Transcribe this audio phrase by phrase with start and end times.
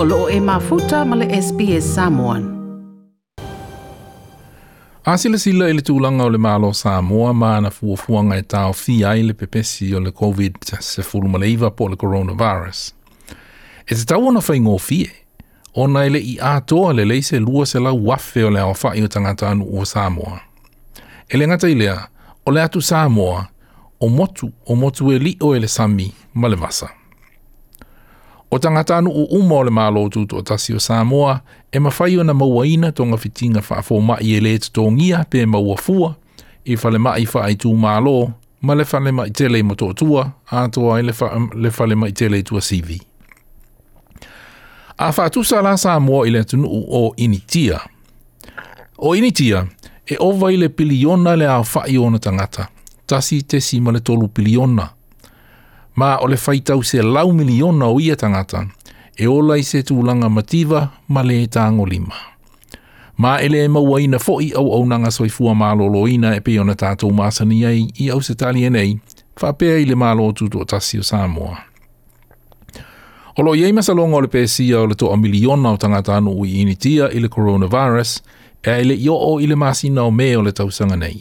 [0.00, 2.42] o loo e mafuta ma le SPS Samoan.
[5.12, 8.72] A sila sila e ele tūlanga o le malo Samoa ma na fuafuanga e tau
[8.74, 12.80] fi ai le pepesi o le COVID se fulu maleiva po le coronavirus.
[13.88, 15.08] E te tau ona whaingo fie,
[15.82, 19.06] ona ele i atoa le leise lua se la wafe o le awha i o
[19.08, 20.40] tangata anu o Samoa.
[21.28, 22.06] Ele ngata ilea,
[22.46, 23.48] o le atu Samoa,
[24.00, 26.88] o motu, o motu e li o ele sami ma le vasa.
[28.50, 31.40] O tangata anu u uma le malo tu tu atasi o Samoa,
[31.72, 35.46] e mawhai o na mawaina tonga fitinga wha afo ma i ele te tongia pe
[35.46, 36.14] maua fua,
[36.64, 39.68] i fale ma i wha ai tu malo, ma le fale ma i tele mo
[39.68, 43.00] moto tua, a toa i le fale ma i tele i tua sivi.
[44.98, 47.80] A wha tu sala Samoa i le tunu u o initia.
[48.96, 49.66] O initia,
[50.06, 52.68] e ovai le piliona le a wha i o tangata,
[53.06, 54.88] tasi tesi ma le tolu piliona,
[55.98, 58.60] ma o le faitau se lau miliona o ia tangata,
[59.18, 62.14] e ola i se tūlanga mativa ma le tāngo lima.
[63.18, 66.40] Ma ele e maua ina fo i au au nanga soi fua mālolo ina e
[66.46, 68.92] peona tātou māsani ai i au se tali enei,
[69.40, 71.56] whapea i le mālo o tūtua tasi o Samoa.
[73.38, 76.56] Olo i eima salonga o le pēsia o le toa miliona o tangata anu ui
[76.62, 78.16] initia i le coronavirus,
[78.66, 81.18] e ele i o i le māsina o me o le tausanga nei.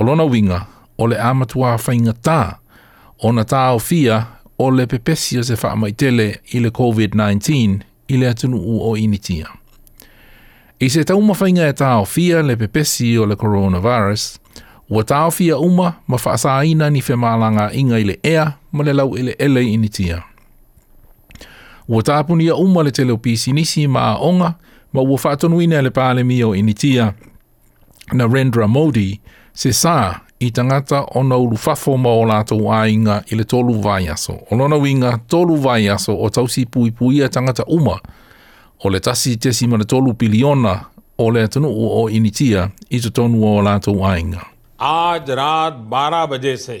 [0.00, 0.66] Olona winga,
[0.98, 2.54] o le amatua whainga taa
[3.18, 4.22] ona tāo fia
[4.60, 7.80] o le pepesi o se whaamaitele i le COVID-19
[8.12, 9.46] i le atunu u o initia.
[10.78, 14.26] I se tau mawhainga e tāo fia le pepesi o le coronavirus,
[14.90, 19.14] ua tāo fia uma ma whaasāina ni whemālanga inga i le ea ma le lau
[19.16, 20.22] i e le ele initia.
[21.88, 24.54] Ua tāpunia uma le teleopisi nisi ma onga
[24.92, 27.12] ma ua whaatonuina le pālemi o initia
[28.12, 29.20] na Rendra Modi
[29.54, 33.78] se sā i tangata o na uru fafo ma o lātou āinga i le tolu
[33.80, 34.34] vai aso.
[34.50, 37.96] O nona winga tolu vai aso o tausi pui pui a tangata uma
[38.84, 40.74] o le tasi tesi ma le tolu piliona
[41.18, 44.44] o le atanu u o initia i te tonu o lātou āinga.
[44.76, 46.78] Āj rāt 12 baje se,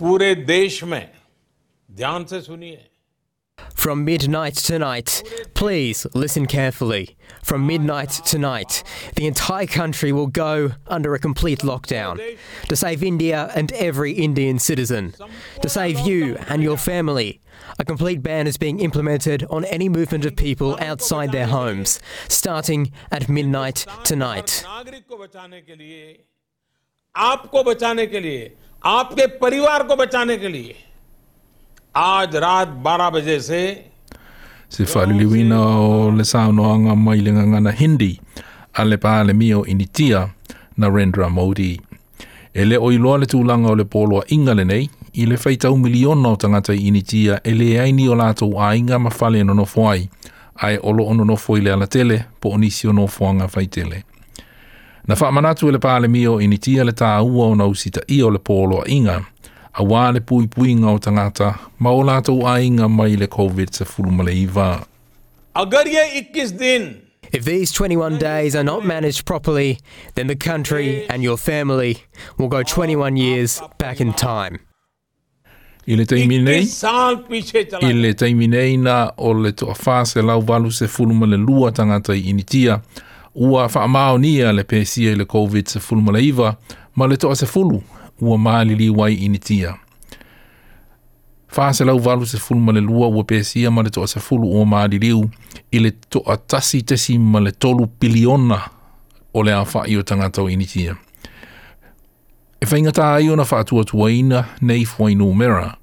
[0.00, 1.02] pūre desh me,
[1.88, 2.78] dhyan se sunie.
[3.78, 5.22] From midnight tonight,
[5.54, 7.16] please listen carefully.
[7.44, 8.82] From midnight tonight,
[9.14, 12.20] the entire country will go under a complete lockdown
[12.68, 15.14] to save India and every Indian citizen,
[15.62, 17.40] to save you and your family.
[17.78, 22.90] A complete ban is being implemented on any movement of people outside their homes, starting
[23.12, 24.64] at midnight tonight.
[24.64, 25.22] आपको
[27.64, 28.54] बचाने के लिए
[28.96, 30.76] आपके परिवार को बचाने के लिए
[31.98, 33.62] Aaj raat 12 baje se
[34.70, 38.20] se faliliwina o le saunoanga mai le ngangana Hindi
[38.72, 40.28] ale pale mio initia
[40.76, 41.80] Narendra Modi.
[42.54, 45.74] Ele o iloa le tūlanga o le polo a inga le nei, i le feitau
[45.76, 49.54] miliona o tangata i initia, ele ai ni o lātou a inga ma fale no
[49.58, 50.04] nofo ai,
[50.62, 54.02] ai olo ono nofo i le ala tele, po onisi o nofo anga faitele.
[55.06, 58.86] Na wha manatu ele pale mio initia le tā ua o nausita le polo a
[59.78, 63.76] a wāle pui pui ngā o tangata, ma o lātou ai ngā mai le COVID
[63.78, 64.64] sa fulu male iwa.
[65.54, 66.88] Agaria ikis din!
[67.30, 69.78] If these 21 days are not managed properly,
[70.14, 71.98] then the country and your family
[72.38, 74.58] will go 21 years back in time.
[75.86, 76.64] I le teimi nei,
[77.80, 81.70] i le teimi nei na o le toa whāse lau walu se fuluma le lua
[81.72, 82.80] tangata i initia,
[83.34, 86.50] ua wha maonia le pēsia i le COVID se fuluma le iwa,
[86.96, 87.78] ma le toa se fulu
[88.20, 89.74] ua li wai ini tia.
[91.48, 95.30] Fase lau valu se fulu male lua ua pesia male toa se fulu ua maaliliu
[95.70, 98.60] i le toa tasi tesi male tolu piliona
[99.34, 100.96] o le awha i o tangatau ini tia.
[102.60, 105.76] E whaingata ai o na whaatua tuaina nei fuainu mera,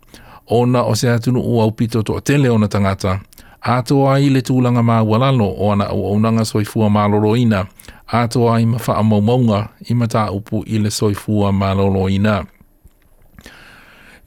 [0.48, 3.20] ona o se atunu ua upito toa tele o na tangata,
[3.66, 7.64] ato ai le tūlanga mā walalo o ana au aunanga soifua mā loroina,
[8.06, 12.46] ato ai ma wha maunga i mata upu i le soifua mā loroina.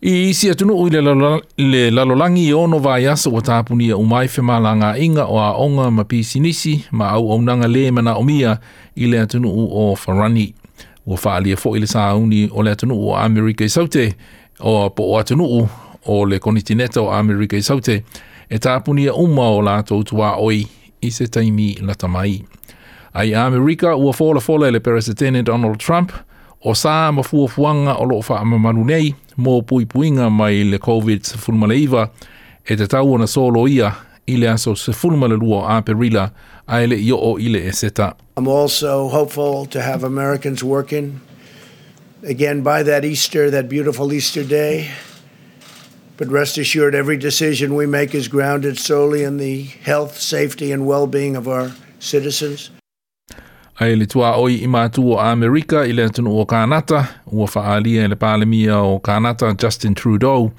[0.03, 1.01] I isi atunu ui le,
[1.57, 5.91] le lalolangi i ono vai asa o tāpuni a umai whemalanga inga o a onga
[5.91, 8.59] ma pisinisi ma au aunanga le mana omia
[8.97, 10.55] i le atunu u o Farani.
[11.07, 14.13] Ua whaalia fo i le sāuni o le atunu u o Amerika i saute
[14.59, 15.69] o po o atunu u
[16.07, 17.93] o le konitineta o Amerika i saute.
[17.95, 20.63] Amerika i saute e tāpunia uma o lātou tuā oi
[21.05, 22.41] i se taimi latamai.
[23.15, 26.13] Ai Amerika ua fola fola le President Donald Trump
[26.63, 32.09] o sā ma fuafuanga o loo wha manu nei mō puipuinga mai le COVID-19
[32.65, 33.93] e te tau ona solo ia
[34.27, 36.31] i le aso se fulmale lua a perila
[36.67, 38.15] a ele i o i le eseta.
[38.37, 41.21] I'm also hopeful to have Americans working
[42.25, 44.91] again by that Easter, that beautiful Easter day.
[46.19, 50.85] But rest assured, every decision we make is grounded solely in the health, safety, and
[50.85, 51.71] well being of our
[52.01, 52.71] citizens.
[53.81, 58.03] Ai le tua oi i mātua a Amerika i le atunu o Kānata, ua whaalia
[58.03, 60.51] i le pālemia o Kānata Justin Trudeau.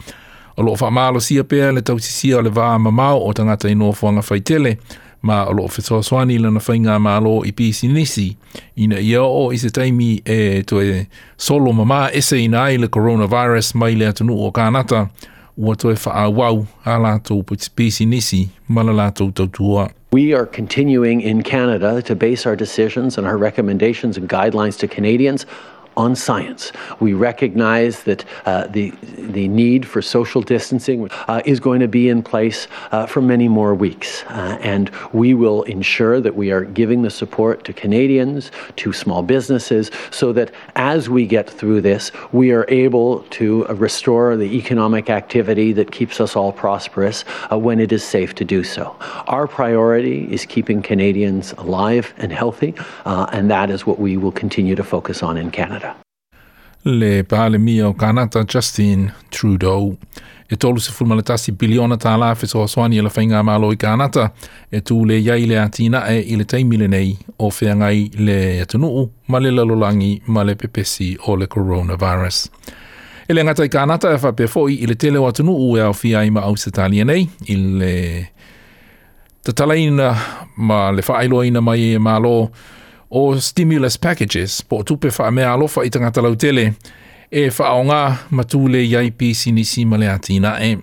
[0.58, 4.24] O loo whamalo sia pēr le tautisia o le vā mamau o tangata i nofuanga
[4.28, 4.78] whaitele,
[5.22, 8.30] ma o loo whesoaswani lana whainga mālo i pīsi nisi.
[8.78, 11.04] Ina ia o i se taimi e toe
[11.36, 15.10] solo mamā ese i nai le coronavirus mai le atunu o Kānata.
[15.62, 16.68] We are continuing
[21.22, 25.46] in Canada to base our decisions and our recommendations and guidelines to Canadians
[26.00, 26.72] on science.
[27.02, 32.08] We recognize that uh, the, the need for social distancing uh, is going to be
[32.08, 34.24] in place uh, for many more weeks.
[34.30, 39.22] Uh, and we will ensure that we are giving the support to Canadians, to small
[39.22, 45.10] businesses, so that as we get through this, we are able to restore the economic
[45.10, 48.96] activity that keeps us all prosperous uh, when it is safe to do so.
[49.28, 52.74] Our priority is keeping Canadians alive and healthy,
[53.06, 55.89] and that is what we will continue to focus on in Canada.
[56.86, 59.98] le pale mia o kanata Justin Trudeau.
[60.52, 63.44] E tolu se fulma le tasi biliona tā la fiso o swani e la whainga
[63.46, 64.32] malo i kanata
[64.74, 69.04] e tū le iai le atina e i le teimile nei o whiangai le atunuu
[69.28, 72.50] ma le lalolangi ma le pepesi o le coronavirus.
[73.28, 75.94] E le ngata i kanata e wha pefoi i le tele o atunuu e au
[75.94, 78.26] fiai ma au se talia nei i le
[79.44, 80.10] tatalaina
[80.58, 82.50] ma le whaailoina mai e malo
[83.12, 86.74] o stimulus packages po tupe wha mea alofa i tangata lautele
[87.32, 88.02] e wha o ngā
[88.32, 90.76] matule i IP sinisi male atina e.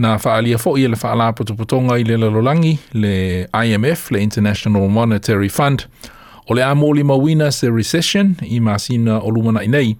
[0.00, 3.14] Nā wha alia fo i le wha ala putuputonga i le lalolangi le
[3.64, 5.84] IMF, le International Monetary Fund,
[6.48, 9.94] o le a mōli mawina se recession i masina o lumana i nei,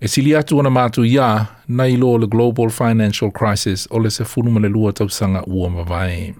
[0.00, 1.30] e sili atu ana mātu ia
[1.68, 6.34] nei lo le Global Financial Crisis o le se funuma le lua tausanga ua mawai.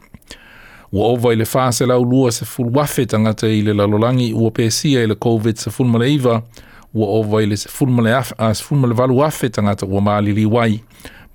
[0.92, 4.30] Ua ova i le fā se lau lua se fulu wafe tangata i le lalolangi
[4.38, 6.38] ua pēsia i le COVID se fulu male iwa.
[6.94, 9.86] Ua ova i le se fulu male, af, a, se fulu male valu wafe tangata
[9.86, 10.78] ua maali li wai.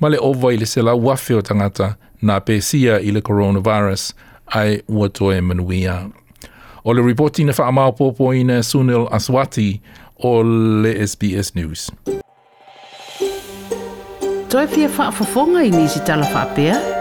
[0.01, 4.12] Ma le ova i le se lau wafe o tangata na pēsia i le coronavirus
[4.56, 6.00] ai ua toe manuia.
[6.83, 9.81] O le reporti na wha popo i na Sunil Aswati
[10.24, 10.42] o
[10.83, 11.92] le SBS News.
[14.50, 17.00] Toi pia wha fafonga i Toi pia wha fafonga i nisi tala wha pia?